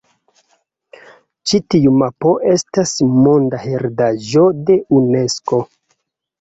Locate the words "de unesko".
4.73-5.65